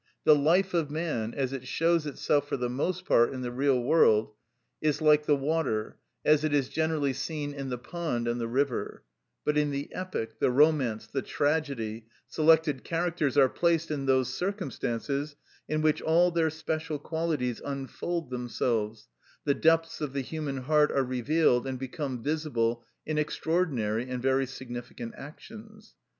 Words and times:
The 0.23 0.33
life 0.33 0.73
of 0.73 0.89
man, 0.89 1.35
as 1.35 1.53
it 1.53 1.67
shows 1.67 2.07
itself 2.07 2.49
for 2.49 2.57
the 2.57 2.71
most 2.71 3.05
part 3.05 3.31
in 3.31 3.41
the 3.41 3.51
real 3.51 3.79
world, 3.79 4.33
is 4.81 4.99
like 4.99 5.27
the 5.27 5.35
water, 5.35 5.99
as 6.25 6.43
it 6.43 6.55
is 6.55 6.69
generally 6.69 7.13
seen 7.13 7.53
in 7.53 7.69
the 7.69 7.77
pond 7.77 8.27
and 8.27 8.41
the 8.41 8.47
river; 8.47 9.03
but 9.45 9.59
in 9.59 9.69
the 9.69 9.89
epic, 9.93 10.39
the 10.39 10.49
romance, 10.49 11.05
the 11.05 11.21
tragedy, 11.21 12.07
selected 12.27 12.83
characters 12.83 13.37
are 13.37 13.47
placed 13.47 13.91
in 13.91 14.07
those 14.07 14.33
circumstances 14.33 15.35
in 15.69 15.83
which 15.83 16.01
all 16.01 16.31
their 16.31 16.49
special 16.49 16.97
qualities 16.97 17.61
unfold 17.63 18.31
themselves, 18.31 19.07
the 19.45 19.53
depths 19.53 20.01
of 20.01 20.13
the 20.13 20.21
human 20.21 20.57
heart 20.63 20.91
are 20.91 21.03
revealed, 21.03 21.67
and 21.67 21.77
become 21.77 22.23
visible 22.23 22.83
in 23.05 23.19
extraordinary 23.19 24.09
and 24.09 24.19
very 24.23 24.47
significant 24.47 25.13
actions. 25.15 25.93